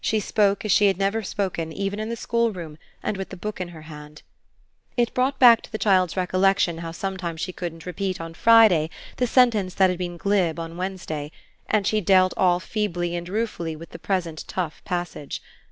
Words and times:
She 0.03 0.19
spoke 0.19 0.65
as 0.65 0.71
she 0.71 0.87
had 0.87 0.97
never 0.97 1.21
spoken 1.21 1.71
even 1.71 1.99
in 1.99 2.09
the 2.09 2.15
schoolroom 2.15 2.79
and 3.03 3.17
with 3.17 3.29
the 3.29 3.37
book 3.37 3.61
in 3.61 3.67
her 3.67 3.83
hand. 3.83 4.23
It 4.97 5.13
brought 5.13 5.37
back 5.37 5.61
to 5.61 5.71
the 5.71 5.77
child's 5.77 6.17
recollection 6.17 6.79
how 6.79 6.91
she 6.91 6.97
sometimes 6.97 7.47
couldn't 7.55 7.85
repeat 7.85 8.19
on 8.19 8.33
Friday 8.33 8.89
the 9.17 9.27
sentence 9.27 9.75
that 9.75 9.91
had 9.91 9.99
been 9.99 10.17
glib 10.17 10.59
on 10.59 10.75
Wednesday, 10.75 11.31
and 11.69 11.85
she 11.85 12.01
dealt 12.01 12.33
all 12.35 12.59
feebly 12.59 13.15
and 13.15 13.29
ruefully 13.29 13.75
with 13.75 13.91
the 13.91 13.99
present 13.99 14.43
tough 14.47 14.83
passage. 14.85 15.39